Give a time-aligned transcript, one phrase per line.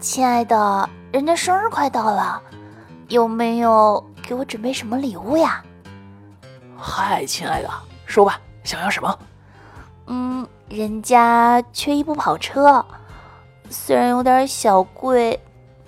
[0.00, 2.40] 亲爱的，人家生日快到了，
[3.08, 5.62] 有没有给我准备什么礼物呀？
[6.74, 7.68] 嗨，亲爱的，
[8.06, 9.18] 说吧，想要什么？
[10.06, 12.82] 嗯，人家缺一部跑车，
[13.68, 15.38] 虽然有点小贵，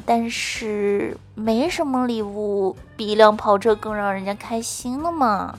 [0.05, 5.55] 但是没什么礼物比一辆跑车更让人家开心了嘛。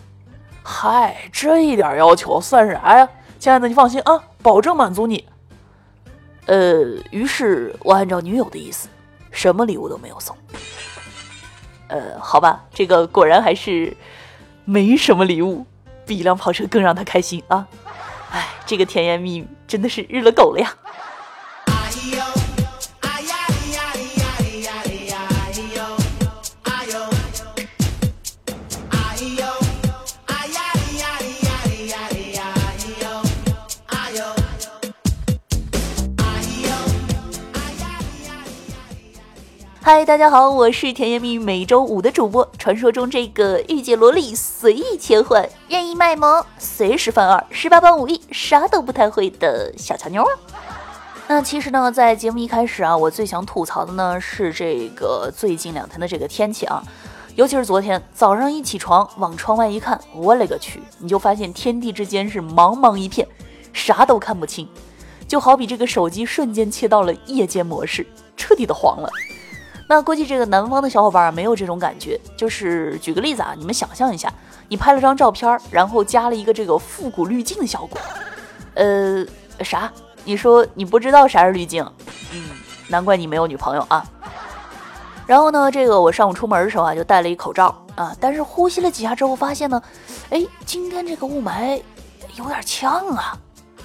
[0.61, 3.09] 嗨，这一点要求算啥呀？
[3.39, 5.27] 亲爱的，你放心啊，保证满足你。
[6.45, 8.87] 呃，于是我按照女友的意思，
[9.31, 10.35] 什么礼物都没有送。
[11.87, 13.95] 呃，好吧，这个果然还是
[14.65, 15.65] 没什么礼物，
[16.05, 17.67] 比一辆跑车更让他开心啊！
[18.31, 20.75] 哎，这个甜言蜜语真的是日了狗了呀！
[39.85, 50.31] 嗨，大家好，我是甜言蜜语每周五的主播，传说中这个御姐萝莉随意切换、任意卖萌、随时犯二、十八般武艺啥都不太会的小乔妞啊。
[51.27, 56.81] 那其实呢，在节目一开始啊，我最想吐槽的呢是这个最近两天的这个天气啊，
[57.35, 63.27] 尤其是昨天早上一起床往窗外一看，我勒个去，你就发现天地之间是茫茫一片，
[63.73, 64.65] 啥都看不清，
[65.27, 69.09] 就好比这个手机瞬间切到了夜间模式，彻底的黄了。
[69.93, 74.33] 那估计这个南方的小伙伴没有这种感觉，就是举个例子啊，你们想象一下，
[74.67, 78.01] 你拍了张照片，然后加了一个这个复古滤镜的效果，
[78.73, 79.23] 呃，
[79.63, 79.93] 啥？
[80.23, 81.87] 你说你不知道啥是滤镜？
[82.33, 82.49] 嗯，
[82.87, 84.03] 难怪你没有女朋友啊。
[85.27, 89.79] 然后呢，这个我上午出门的时候啊，就戴了一口罩啊，但是呼吸了几下之后，发现呢，
[90.31, 91.79] 哎，今天这个雾霾
[92.35, 93.37] 有点呛啊。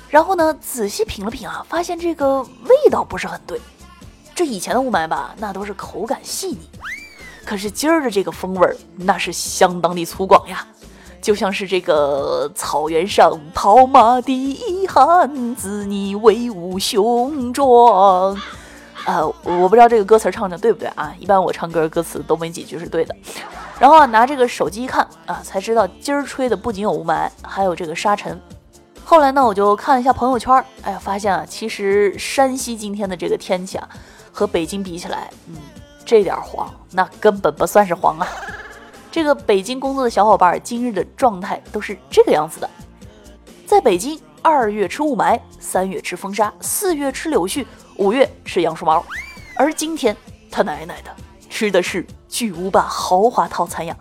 [0.09, 3.61] 然后呢，仔细品了品啊，发现这个味道不是很对。
[4.39, 6.59] 这以前的雾霾吧，那都是口感细腻，
[7.45, 10.65] 可是今儿的这个风味儿，那是相当的粗犷呀，
[11.21, 18.41] 就像是这个草原上跑马的汉子，你威武雄壮。
[19.07, 21.13] 呃，我不知道这个歌词唱的对不对啊？
[21.19, 23.17] 一般我唱歌歌词都没几句是对的。
[23.81, 28.41] 然后啊拿这个手机一看啊，才知道今儿吹的不仅有雾霾，还有这个沙尘。
[29.05, 33.89] 后来呢，我就看了一下朋友圈，哎呀，发现啊，其实山西今天的这个天气啊。
[34.39, 35.57] 和北京比起来，嗯，
[36.05, 38.29] 这点黄那根本不算是黄啊。
[39.11, 42.71] 这个北京工作的小伙伴今日的状态都是这个样子的：
[43.67, 47.67] 在北京，二月吃雾霾，三月吃风沙，四月吃柳絮，
[47.97, 49.05] 五月吃杨树毛。
[49.57, 50.17] 而今天，
[50.53, 51.11] 他奶奶的
[51.51, 53.97] 吃的是巨无霸豪华套餐呀！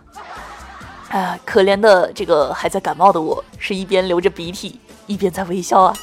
[1.08, 4.78] 哎，可怜的这个还在感冒的我，是一边流着鼻涕，
[5.08, 5.96] 一边在微笑啊。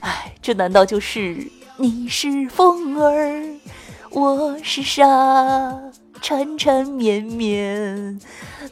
[0.00, 1.50] 哎，这难道就是？
[1.80, 3.60] 你是风儿，
[4.10, 5.06] 我是沙，
[6.20, 8.18] 缠缠绵绵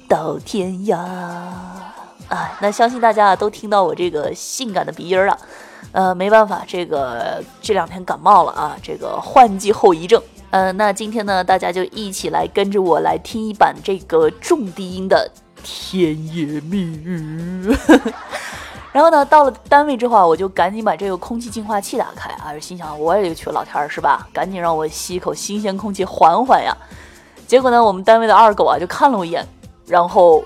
[0.08, 0.96] 到天涯。
[0.96, 5.38] 啊，那相信大家都听到我这个性感的鼻音了。
[5.92, 10.20] 呃，没办法，这个这两天感冒了啊，这个换季后遗症。
[10.50, 15.30] 呃，那今天呢，大家就一起来跟着我来听一版这个重低音的
[15.62, 17.72] 甜言蜜语。
[18.96, 24.26] 然后呢，到了单位之后啊，我就赶紧把这个空气净化器打开啊，心想我也去老天儿是吧？
[24.32, 26.74] 赶紧让我吸一口新鲜空气缓缓呀。
[27.46, 29.46] 结果呢，我们单位的二狗啊就看了我一眼，
[29.86, 30.42] 然后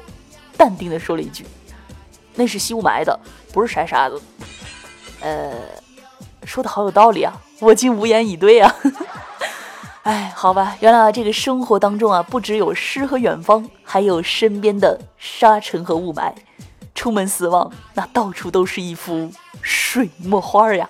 [0.56, 1.46] 淡定的说了一句
[2.34, 3.16] ：“那是吸雾霾的，
[3.52, 4.20] 不是筛沙子。”
[5.22, 5.52] 呃，
[6.42, 8.74] 说的好有道理啊，我竟无言以对啊。
[10.02, 16.32] 哎，好吧，原来这个生活当中啊，不只有诗和远方，还有身边的沙尘和雾霾。
[17.00, 20.86] 出门死亡，那到处都是一幅水墨画呀。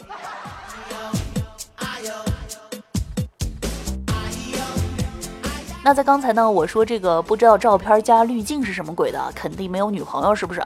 [5.84, 10.60] 那在刚才呢，我说这个不知道照片加滤镜是什么鬼的，肯定没有女朋友，是不是？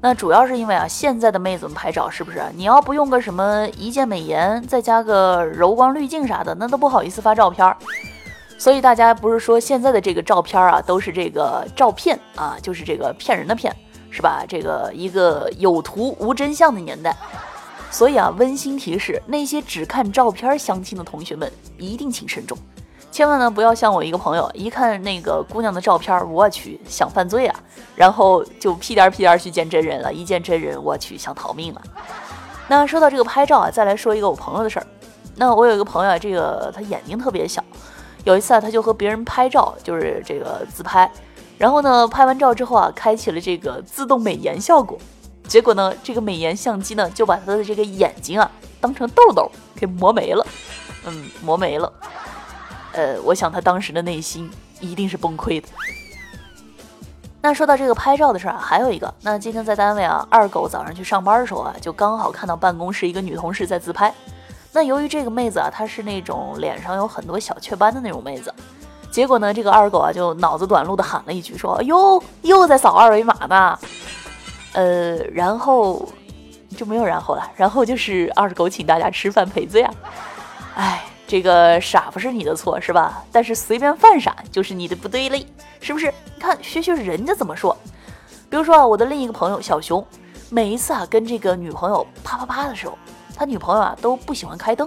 [0.00, 2.40] 那主要是因为啊，现在的妹子们拍照是不是？
[2.54, 7.76] 你要不用个什么一键美颜，再加个柔光滤镜啥的，那都不好意思发照片。
[8.56, 13.74] 所以大家不是说现在的这个照片啊，都是这个照片啊，就是这个骗人的骗。
[14.16, 14.42] 是吧？
[14.48, 17.14] 这个一个有图无真相的年代，
[17.90, 22.56] 所以啊，温馨提示那些只看照片相亲的同学们，一定请慎重，
[23.10, 27.60] 千万呢不要像我一个朋友，一看那个姑娘的照片，我去想犯罪啊，
[27.94, 31.82] 然后就屁颠屁颠去见真人了，一见真人，我去想逃命了。
[32.68, 34.86] 那说到这个拍照啊，再来说一个我朋友的事儿。
[35.34, 37.62] 那我有一个朋友，这个他眼睛特别小，
[38.24, 41.10] 有一次啊，他就和别人拍照，就是这个自拍。
[41.58, 44.98] 然后呢，拍完照之后啊，开启了这个自动美颜效果，
[45.48, 48.50] 结果呢，这个美颜相机呢就把他的这个眼睛啊
[48.80, 50.46] 当成痘痘给磨没了，
[51.06, 51.92] 嗯，磨没了。
[52.92, 54.50] 呃，我想他当时的内心
[54.80, 55.68] 一定是崩溃的。
[57.42, 64.12] 那说到这个拍照的事儿啊，还有一个，那今天在单位啊，二狗早上去上班的时候啊，就刚好看到办公室一个女同事在自拍。
[64.72, 68.52] 那由于这个妹子啊，她是那种脸上有很多小雀斑的那种妹子，
[69.16, 73.78] 结果呢，这个二狗啊就脑子短路的喊了一句说：“哟，又在扫二维码呢。”
[74.76, 76.06] 呃，然后
[76.76, 79.94] 就没有然后了，然后就是二狗请大家吃饭赔罪啊。
[80.74, 83.24] 哎，这个傻不是你的错是吧？
[83.32, 85.46] 但是随便犯傻就是你的不对嘞，
[85.80, 86.12] 是不是？
[86.34, 87.74] 你看学学人家怎么说。
[88.50, 90.06] 比如说啊，我的另一个朋友小熊，
[90.50, 92.98] 每一次啊跟这个女朋友啪啪啪的时候。
[93.34, 94.86] 他女朋友啊都不喜欢开灯，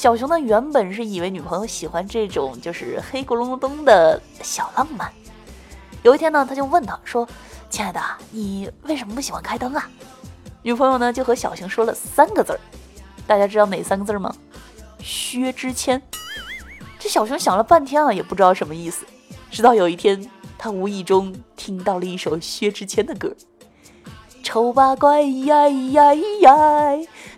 [0.00, 5.12] 小熊呢原本是以为女朋友喜欢这种就是黑咕隆咚的小浪漫。
[6.02, 7.28] 有一天呢，他就问他说
[7.68, 8.00] ：“亲爱的，
[8.30, 9.90] 你为什么不喜欢开灯啊？”
[10.64, 12.60] 女朋友呢就和小熊说了三个字儿，
[13.26, 14.34] 大家知道哪三个字吗？
[15.00, 16.00] 薛之谦。
[16.98, 19.04] 这小熊想了半天啊，也不知道什么意思。
[19.50, 23.36] 直到有一天，他无意中听到了一首薛之谦的歌。
[24.42, 26.54] 丑八怪呀呀呀，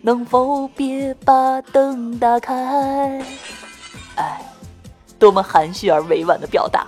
[0.03, 3.23] 能否别把灯打开？
[4.17, 4.41] 哎，
[5.19, 6.87] 多么含蓄而委婉的表达。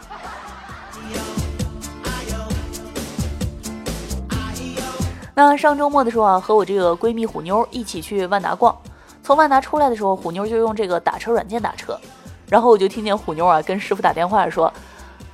[5.35, 8.75] 那上周末的时候啊，和我这个闺蜜虎妞一起去万达逛，
[9.23, 11.99] 从万达出来的时候，虎妞就用这个打车软件打车，
[12.49, 14.73] 然后我就听见虎妞啊跟师傅打电话说：“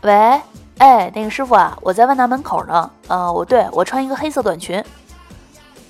[0.02, 0.40] 喂。”
[0.80, 2.90] 哎，那个师傅啊，我在万达门口呢。
[3.06, 4.82] 呃，我对我穿一个黑色短裙。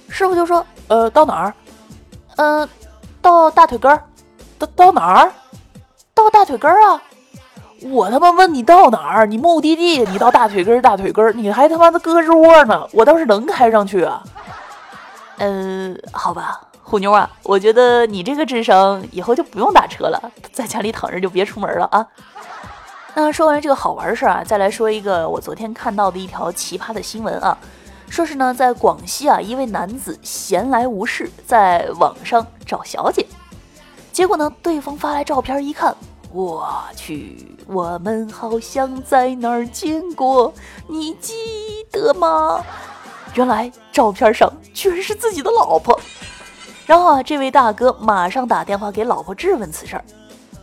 [0.08, 1.54] 师傅就说：“呃，到哪儿？
[2.34, 2.68] 嗯，
[3.22, 4.02] 到大腿根儿。
[4.58, 5.32] 到到哪儿？
[6.12, 7.00] 到大腿根儿啊！
[7.82, 9.26] 我他妈问你到哪儿？
[9.26, 12.84] 你目的地你到大腿根儿，大腿根儿，你还他妈的胳肢窝呢？
[12.92, 14.24] 我倒是能开上去啊。
[15.38, 20.20] 嗯，好吧，虎妞啊，我觉得你这个智商以后就不用打车了，
[20.52, 22.04] 在家里躺着就别出门了啊。”
[23.14, 27.56] 那说完这个好玩的事儿啊，再来说一个我昨天看到的一条奇葩的新闻啊，
[28.08, 33.26] 说是呢，在广西啊，一位男子闲来无事，在网上找小姐，
[34.12, 35.94] 结果呢，对方发来照片一看，
[36.32, 36.66] 我
[36.96, 40.54] 去，我们好像在哪儿见过，
[40.86, 41.34] 你记
[41.90, 42.64] 得吗？
[43.34, 46.00] 原来照片上居然是自己的老婆，
[46.86, 50.04] 然后啊，这位大哥马上打电话给老婆质问此事儿。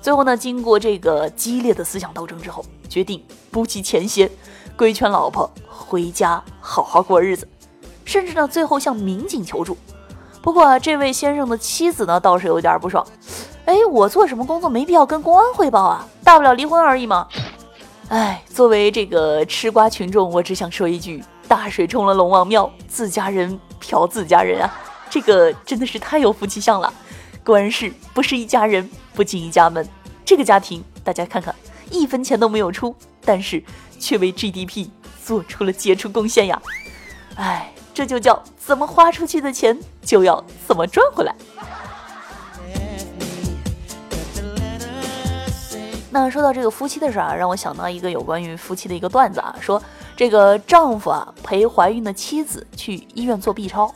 [0.02, 4.30] 最后呢，经过这个激烈的思想斗争之后，决定不计前嫌，
[4.76, 7.48] 规劝老婆回家好好过日子，
[8.06, 9.78] 甚至呢，最后向民警求助。
[10.42, 13.06] 不过啊，这位先生的妻子呢，倒是有点不爽。
[13.66, 16.08] 哎，我做什么工作没必要跟公安汇报啊？
[16.24, 17.28] 大不了离婚而已嘛。
[18.08, 24.74] 哎，作为这个吃瓜群众，我只想说一句：大水冲了龙王庙，自家人嫖自家人啊！
[25.10, 26.94] 这个真的是太有夫妻相了。
[27.48, 29.88] 果然是不是一家人不进一家门。
[30.26, 31.56] 这个家庭，大家看看，
[31.90, 33.64] 一分钱都没有出，但是
[33.98, 34.90] 却为 GDP
[35.24, 36.62] 做出了杰出贡献呀！
[37.36, 41.34] 哎，这就叫怎么花出去的钱就要怎么赚回来。
[46.12, 49.82] 那说到这个夫妻的事儿啊，让我想到一个有关于夫妻的一个段子啊，说
[50.18, 53.96] 这个丈夫啊陪怀孕的妻子去医院做 B 超，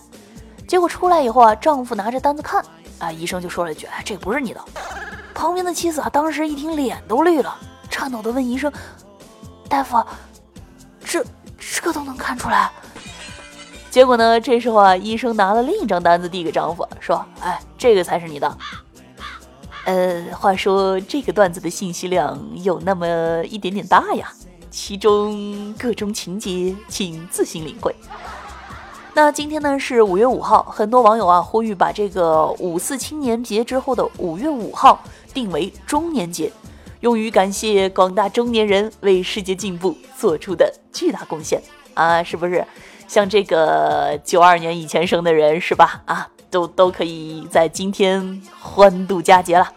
[0.65, 2.63] 结果出来以后啊，丈夫拿着单子看，
[3.01, 4.61] 啊，医生就说了一句：“哎，这不是你的。”
[5.33, 7.57] 旁边的妻子啊，当时一听脸都绿了，
[7.89, 8.71] 颤抖的问医生
[9.67, 10.03] ：“大夫，
[11.03, 11.25] 这
[11.57, 12.69] 这都能看出来？”
[13.89, 18.57] 结果呢，这时候啊，医生拿了另一张单子递给丈夫，说：“哎，这个才是你的。”
[19.85, 24.31] 呃，话说这个段子的信息量有那么一点点大呀，
[24.69, 27.95] 其中各种情节请自行领会。
[29.13, 35.03] 那今天呢是五月五号，很多网友啊呼吁把这个五四青年节之后的五月五号
[35.33, 36.49] 定为中年节，
[37.01, 41.61] 用于感谢广大中年人为世界进步做出的巨大贡献
[41.93, 42.23] 啊！
[42.23, 42.65] 是不是？
[43.05, 46.01] 像这个九二年以前生的人是吧？
[46.05, 49.69] 啊，都 都可以在今天欢度佳节了。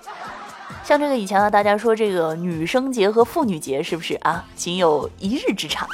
[0.85, 4.45] 像这个以前啊，大家说这个女生节和妇女节是不是啊？
[4.55, 5.88] 仅有一日之差。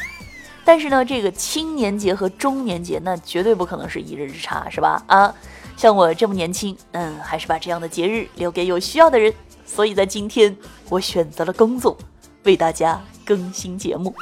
[0.64, 5.02] 但是呢，这个青年节和中年节那绝对不可能是一日之差，是吧？
[5.07, 5.35] 啊，
[5.76, 9.33] 像我这么年轻，嗯，还是把这样的节日留给有需要的人。
[9.64, 10.57] 所以在今天，
[10.88, 11.97] 我选择了工作，
[12.45, 14.14] 为大家更新节目。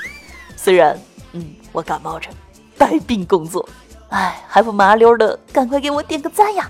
[0.56, 0.98] 虽然，
[1.32, 2.28] 嗯，我感冒着，
[2.76, 3.66] 带病工作，
[4.10, 6.68] 哎，还不麻溜的，赶快给我点个赞呀！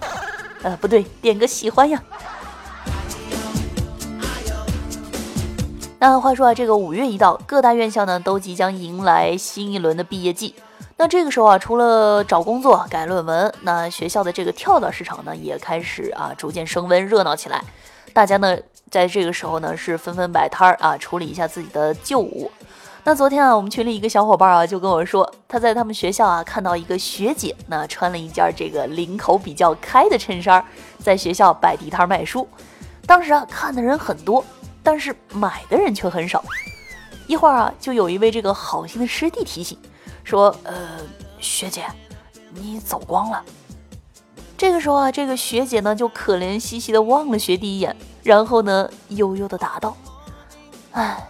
[0.62, 2.02] 呃，不对，点个喜欢呀。
[6.00, 10.54] 那话说啊，这个五月一到，各大院校呢都即将迎来新一轮的毕业季。
[10.96, 17.60] 那这个时候啊，除了找工作、改论文，那学校的这个跳蚤市场呢也开始啊逐渐升温，热闹起来。
[18.12, 18.56] 大家呢
[18.88, 22.48] 在这个时候呢，是纷纷摆摊儿啊，处理一下自己的旧物。
[23.02, 30.64] 那昨天啊，我们群里一个小伙伴啊，就跟我说，他在他们学校啊看到一个学姐，那穿了一件这个领口比较开的衬衫，
[31.00, 32.46] 在学校摆地摊卖书。
[33.04, 34.44] 当时啊，看的人很多，
[34.82, 36.44] 但是买的人却很少。
[37.26, 39.78] 一会儿啊，就有一位这个好心的师弟提醒
[40.24, 40.76] 说：“呃，
[41.38, 41.84] 学姐，
[42.54, 43.44] 你走光了。”
[44.56, 49.96] 这个时候啊，这个学姐呢就可怜兮兮的望了学弟一眼，然后呢悠悠的答道
[50.92, 51.28] ：“哎，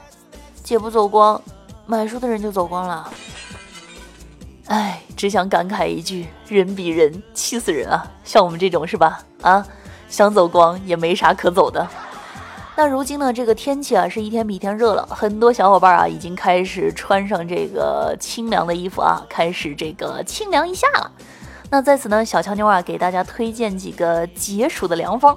[0.63, 1.43] 姐不走光，
[1.85, 3.13] 买书的人就走光了。
[4.67, 8.07] 哎，只想感慨一句，人比人气死人啊！
[8.23, 9.21] 像我们这种是吧？
[9.43, 9.67] 啊，
[10.09, 11.89] 想走光也没啥可走的。
[12.79, 21.11] 那如今呢，这个天气啊是一天比一天热了，很多小伙伴啊已经开始穿上这个清凉的衣服啊，开始这个清凉一下了。”
[21.71, 25.37] 那在此呢，小强妞啊，给大家推荐几个解暑的良方。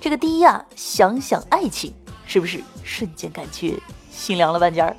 [0.00, 1.92] 这个第一啊，想想爱情，
[2.24, 3.74] 是不是瞬间感觉
[4.08, 4.96] 心凉了半截儿？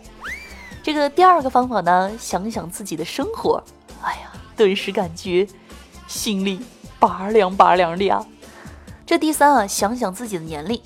[0.84, 3.64] 这个第二个方法呢，想想自己的生活，
[4.02, 5.48] 哎呀，顿时感觉
[6.06, 6.60] 心里
[7.00, 8.22] 拔凉拔凉的呀。
[9.06, 10.82] 这第三啊，想想自己的年龄，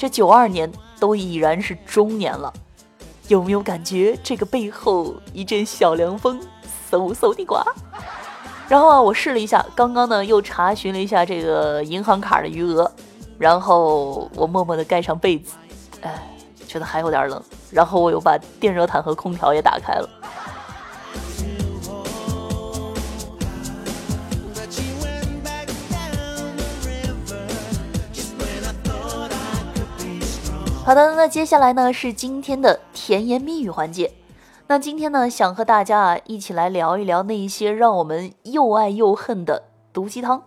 [0.00, 2.50] 这九二年都已然是中年了，
[3.28, 6.40] 有没有感觉这个背后一阵小凉风
[6.90, 7.62] 嗖嗖的刮？
[8.66, 12.90] 然后啊，我试了一下，刚刚呢又查询了一下这个银行卡的余额，
[13.36, 15.56] 然后我默默地盖上被子，
[16.00, 16.18] 哎，
[16.66, 20.08] 觉得还有点冷，然后我又把电热毯和空调也打开了。
[30.90, 34.12] 好的，那接下来呢是今天的甜言蜜语环节。
[34.66, 40.42] 那今天呢，想和大家啊一起来聊一聊那一些让我们又爱又恨的毒鸡汤。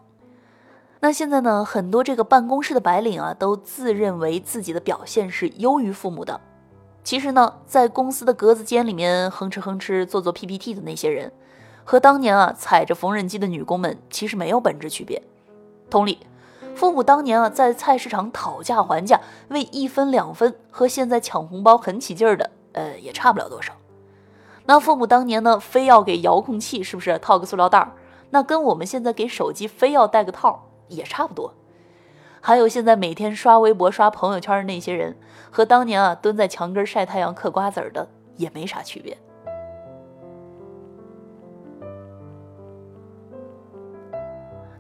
[0.99, 6.41] 那现在呢，很多这个办公室的白领啊，都自认为自己的表现是优于父母的。
[7.05, 11.31] 其实呢，在公司的格子间里面哼哧哼哧做做 PPT 的那些人，
[11.85, 15.23] 和当年啊踩着缝纫机的女工们其实没有本质区别。
[15.89, 16.19] 同理，
[16.75, 23.73] 父母当年啊在菜市场讨价还价为一分两分，和现在抢红包很起劲儿的，呃，也差不了多少。
[24.65, 27.91] 那父母当年呢，非要给遥控器是不是套个塑料袋儿？
[28.31, 31.53] 那跟我们现在给手机非要带个套也差不多。
[32.41, 35.15] 还有现在每天刷微博、刷朋友圈的那些人，
[35.51, 39.17] 和当年啊蹲在墙根晒太阳嗑瓜子儿的也没啥区别。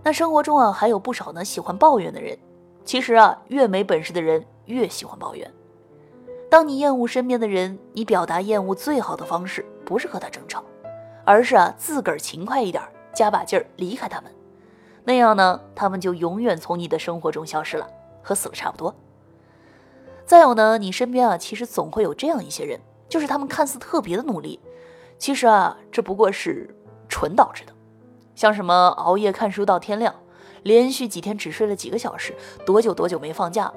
[0.03, 2.37] 那生活中啊，还有不少呢喜欢抱怨的人。
[2.85, 5.49] 其实啊，越没本事的人越喜欢抱怨。
[6.49, 9.65] 当你厌恶身边的人，你表达厌恶最好的方式。
[9.85, 10.63] 不是和他争吵，
[11.25, 12.81] 而是啊自个儿勤快一点，
[13.13, 14.31] 加把劲儿离开他们，
[15.03, 17.85] 那样呢，他们就永远从你的生活中消失了，
[18.21, 18.95] 和死了差不多。
[20.25, 22.79] 再有呢，你身边啊，其实总会有这样一些人，
[23.09, 24.57] 就是他们看似特别的努力，
[25.17, 26.73] 其实啊，这不过是
[27.09, 27.72] 蠢导致的。
[28.35, 30.13] 像什么熬夜看书到天亮，
[30.63, 32.35] 连续几天只睡了几个小时，
[32.65, 33.73] 多久多久没放假了。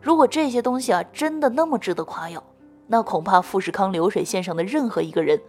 [0.00, 2.42] 如果这些东西啊，真的那么值得夸耀。
[2.86, 5.40] 那恐怕富士康流水线上的任何一个人，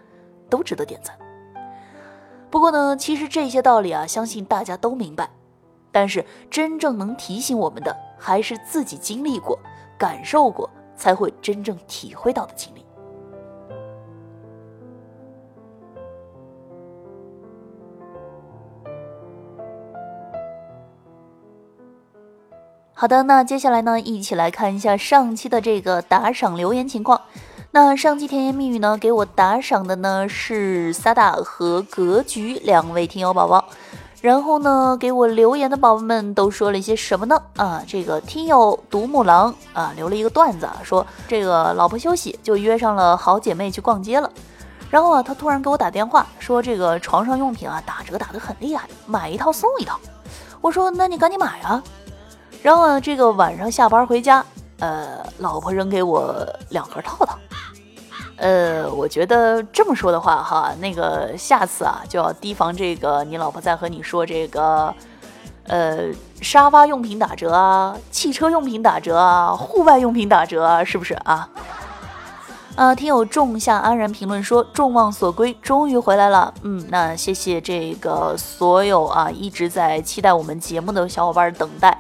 [0.48, 1.18] 都值得点赞。
[2.52, 5.30] 不过呢，其实这些道理啊，相信大家都明白。
[5.92, 9.58] 但是真正能提醒我们的，还是自己经历过、
[9.98, 12.86] 感受过，才会真正体会到的经历。
[23.02, 27.20] 好的，那接下来呢，一起来看一下上期的这个打赏留言情况。
[27.72, 33.66] 那上期甜言蜜语呢，给我打赏的呢是萨达和格局两位听友宝宝。
[34.22, 37.42] 然后呢，给我留言的宝宝们都说了一些什么呢？
[37.56, 44.30] 啊，这个听友独木狼啊，留了一个段子，说这个老婆休息就约上了好姐妹去逛街了。
[44.92, 50.00] 然后啊，他突然给我打电话说，这个床上用品啊打折打得很厉害，买一套送一套。
[50.62, 51.82] 我说，那你赶紧买啊。
[52.62, 54.46] 然后呢，这个晚上下班回家，
[54.80, 57.38] 呃，老婆扔给我两盒套套。
[58.38, 64.94] 呃，我觉得这么说的话哈，那个下次啊就要提防这个你老婆再和你说这个，
[65.68, 71.48] 呃，沙发用品打折啊，汽车用品打折啊，户外用品打折啊，是不是啊？
[72.76, 76.52] 啊，听友仲夏安然评论说，众望所归，终于回来了。
[76.64, 81.96] 嗯，那谢谢这个所有啊一直在期待我们节目的小伙伴等待。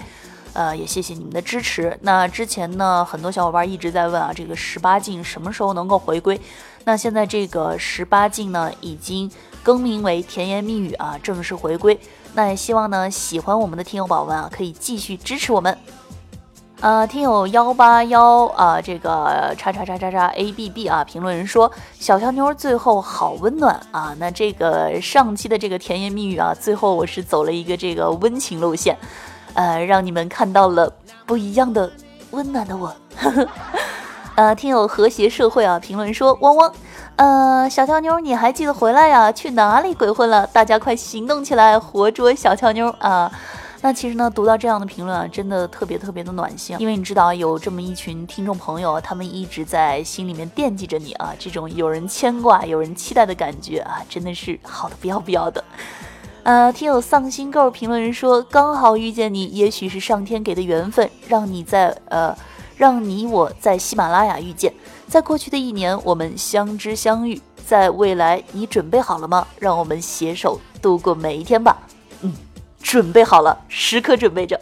[0.53, 1.97] 呃，也谢谢你们的支持。
[2.01, 6.39] 那之前呢，很多小伙伴一直在问啊，这个十八禁什么时候能够回归？
[6.83, 9.31] 那现在这个十八禁呢，已经
[9.61, 11.99] 更名为甜言蜜语啊，正式回归。
[12.33, 15.77] 那也希望呢，喜欢我们的听友宝宝们啊，可以继续支持我们。
[16.79, 24.15] 呃，听友幺八幺啊，这个叉叉叉叉叉 A B B 啊，评论人说小乔妞最后好温暖啊。
[24.17, 28.97] 那这个上期的这个甜言蜜语啊，最后我是走了一个这个温情路线，
[29.53, 30.91] 呃，让你们看到了
[31.25, 31.91] 不一样的
[32.31, 32.93] 温暖的我。
[34.35, 36.73] 呃，听友和谐社会啊，评论说汪汪，
[37.17, 39.31] 呃，小乔妞你还记得回来呀？
[39.31, 40.47] 去哪里鬼混了？
[40.47, 43.29] 大家快行动起来，活捉小乔妞啊！
[43.81, 55.63] 那其实呢，读到这样的评论啊，真的特别特别的暖心，因为你知道有这么一群听众朋友，他们一直在心里面惦记着你啊，这种有人牵挂、有人期待的感觉啊，真的是好的不要不要的。
[56.43, 62.35] 呃，听友丧心狗评论人说，刚好遇见你，也许是上天给的缘分，让你在呃，
[62.75, 64.73] 让你我在喜马拉雅遇见，
[65.07, 69.47] 在过去的一年，我们相知相遇，在未来，你准备好了吗？
[69.59, 71.77] 让我们携手度过每一天吧。
[72.21, 72.33] 嗯。
[72.81, 74.59] 准备好了，时刻准备着。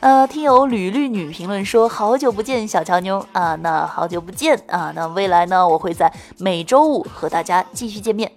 [0.00, 8.30] 呃，听友吕绿女评论说：“好久不见，小乔妞啊，那好久不见啊，那未来呢，我会在每周五和大家继续见面。”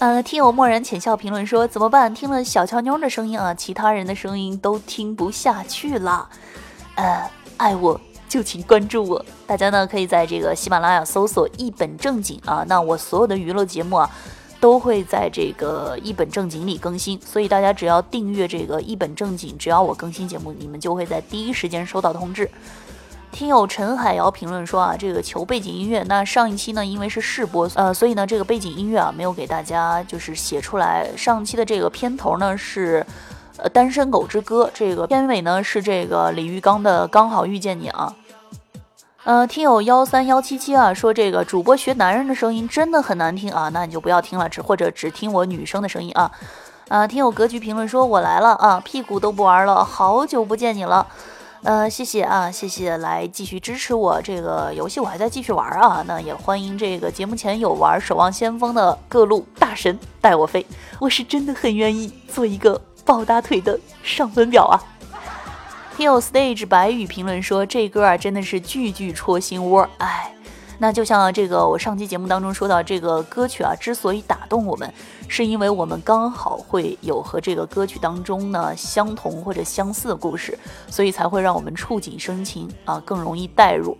[0.00, 2.12] 呃，听友漠然浅笑评论说：“怎么办？
[2.14, 6.26] 听了小乔妞的声音啊，其他人的声音都听不下去了。”
[6.96, 14.10] 呃，爱我就请关注我，大家呢可以在这个喜马拉雅搜索一本正经啊，那我所有的娱乐节目啊。
[14.58, 22.50] 都会在这个一本正经里更新，所以大家只要订阅这个一本正经，只要我更新节目，你们就会在第一时间收到通知。
[23.32, 26.04] 听友陈海瑶评论说啊，这个求背景音乐。
[26.08, 31.08] 那上一期呢，因为是试播，呃，所以呢，这个背景音乐啊，没有给大家就是写出来。
[31.16, 33.04] 上期的这个片头呢是
[33.56, 38.14] 呃《单身狗之歌》，这个片尾呢是这个李玉刚的《刚好遇见你》啊。
[39.24, 46.30] 呃，听友幺三幺七七啊，说这个主播学男人的声音真的很难听啊，那你就不要听了，只或者只听我女生的声音啊。
[46.88, 51.06] 啊，听友格局评论说，我来了啊，屁股都不玩了，好久不见你了。
[51.62, 56.02] 呃，谢谢啊，谢谢来继续支持我这个游戏，我还在继续玩啊。
[56.06, 60.64] 那也欢迎这个节目前有玩《守望先锋》的各路大神带我飞，
[60.98, 64.80] 我是真的很愿意做一个抱大腿的上分表啊。
[65.96, 70.32] 听友 stage 白羽评论说：“这歌啊，真的是句句戳心窝。”哎，
[70.82, 74.90] 那就像这个我上期节目当中说到，这个歌曲啊，之所以打动我们，
[75.28, 83.94] 是因为我们刚好会有和这个歌曲当中呢相同或者相似的故事，所以才会让我们触景生情啊，更容易代入。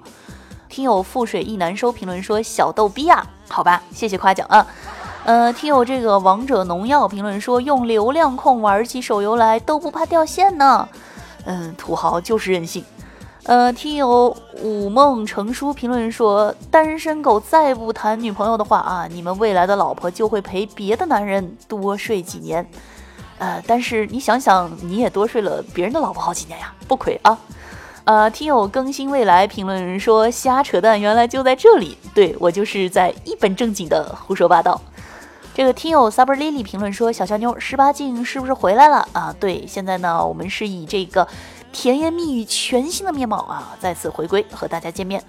[0.71, 4.67] 听友覆水意难收评论说：“小逗逼啊，好吧，谢谢夸奖啊。”
[5.27, 10.89] 呃，听友这个王者农药评论说：“用流量控玩起手游来都不怕掉线呢。”
[11.45, 12.83] 嗯，土豪就是任性。
[13.45, 22.65] 呃，听友午梦成书评论说，单身狗再不谈女朋友的话啊，你们未来的老婆就会陪别的男人多睡几年。
[23.39, 27.37] 呃，但是你想想，你也多睡了别人的老婆好几年呀，不亏啊。
[28.05, 31.97] 呃，听友更新未来评论人说，瞎扯淡，原来就在这里。
[32.15, 34.79] 对我就是在一本正经的胡说八道。
[35.55, 41.27] 这个听友 Saber Lily 评论说：“小小妞十八禁是不是回来了啊？”对，现在呢，我们是以这个
[41.73, 45.23] 甜言蜜语全新的面貌啊，再次回归和大家见面。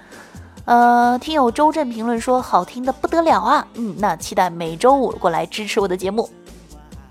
[0.65, 6.29] 呃，听友周震评论说：“好听的不得了啊！”嗯，那期待每周五过来支持我的节目。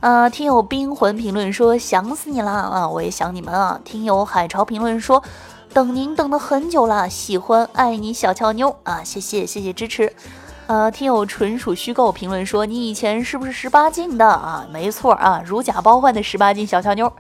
[0.01, 2.89] 呃，听友冰魂评论说：“想死你了啊！
[2.89, 5.23] 我也想你们啊！”听友海潮评论说
[5.75, 10.13] ：“等您等了很久了，喜欢爱你小俏妞啊！”谢谢谢谢支持。
[10.69, 14.65] 呃，听友纯属虚构评论说，你以前是不是十八禁的啊？
[14.73, 17.13] 没错啊，如假包换的十八禁小俏妞。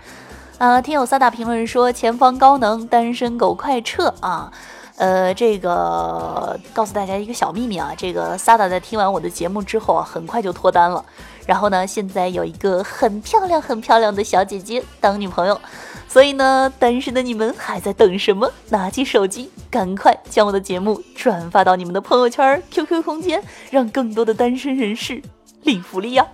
[0.61, 4.53] 呃，听友萨达评论说，前方高能，单身狗快撤啊！
[4.97, 11.03] 呃，这个告诉大家一个小秘密啊，这个萨达在听完我的节目之后啊，很快就脱单了。
[11.47, 15.59] 然后呢，现在有一个很漂亮、很漂亮的小姐姐当女朋友。
[16.07, 18.53] 所以呢，单身的你们还在等什么？
[18.69, 25.23] 拿起手机，赶快将我的节目转发到你们的朋友圈、QQ 空间，让更多的单身人士
[25.63, 26.27] 领福利呀！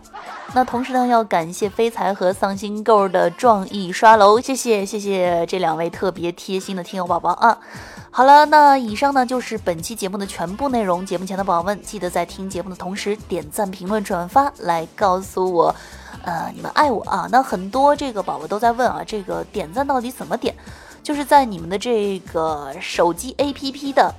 [0.55, 7.59] 那同时呢，要感谢飞财和丧心狗的壮意刷楼，谢谢谢谢这两位特别贴心的听友宝宝啊！
[8.11, 11.05] 好了，那以上呢就是本期节目的全部内容。
[11.05, 15.75] 节目前的宝宝们，记得在听节目的同时点赞、评论、转发，来告诉我。
[16.23, 17.29] 呃，你们爱我啊？
[17.31, 20.55] 那很多这个宝宝都在问啊，这个点赞到底怎么点？
[21.03, 24.13] 就是在你们的这个手机 APP 的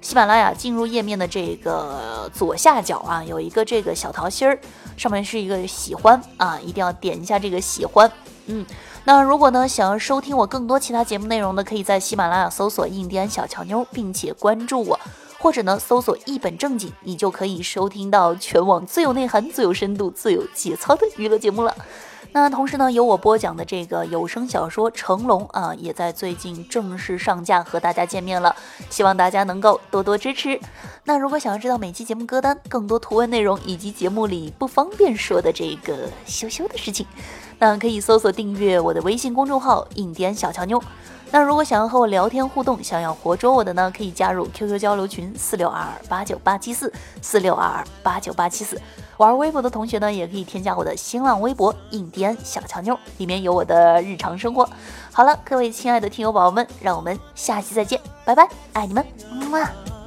[0.00, 4.58] 喜马拉雅进入页面的这个左下角啊，有一个这个小桃心儿，
[4.96, 8.10] 上面是一个喜欢啊，一定要点一下这个喜欢。
[8.46, 8.64] 嗯，
[9.04, 14.98] 那如果呢想要收听我更多其他节目内容呢，可以在喜马拉雅搜索“印第安小乔妞”，并且关注我。
[15.38, 21.74] 或者呢，搜索一本正经，你就可以收听到全网最有内涵、最有深度、最有节操的娱乐节目了。
[22.32, 28.54] 那同时呢，由我播讲的这个有声小说《成龙》啊，也在最近正式上架，和大家见面了。
[28.88, 30.60] 希望大家能够多多支持。
[31.04, 37.04] 那如果想要知道每期节目歌单、更多图文内容以及节目里不方便说的这个羞羞的事情，
[37.58, 40.80] 那可以搜索订阅我的微信公众号“印第安小乔妞”。
[41.32, 48.80] 那如果想要和我聊天互动，想要活捉我的呢，可以加入 QQ 交流群四六二二八九八七四四六二二八九八七四。
[49.16, 54.68] 玩微博的同学呢，也可以添加我的新浪微博“印第安小乔妞”，里面有我的日常生活。
[55.12, 59.99] 好了，各位亲爱的听友宝宝们，让我们下期再见，拜拜，爱你们，么么。